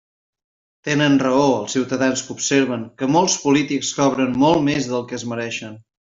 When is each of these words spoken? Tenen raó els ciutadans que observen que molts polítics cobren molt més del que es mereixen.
Tenen 0.87 1.17
raó 1.23 1.43
els 1.57 1.75
ciutadans 1.75 2.23
que 2.29 2.33
observen 2.37 2.85
que 3.01 3.09
molts 3.17 3.35
polítics 3.43 3.91
cobren 3.99 4.33
molt 4.45 4.65
més 4.71 4.89
del 4.93 5.05
que 5.13 5.17
es 5.19 5.27
mereixen. 5.35 5.77